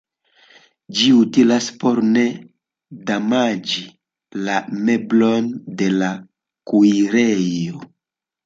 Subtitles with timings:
[0.99, 2.23] Ĝi utilas por ne
[3.11, 3.85] damaĝi
[4.49, 4.57] la
[4.89, 6.11] meblojn de la
[6.73, 7.89] kuirejo.